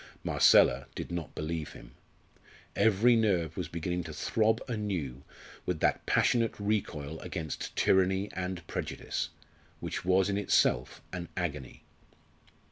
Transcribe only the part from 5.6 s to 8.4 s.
with that passionate recoil against tyranny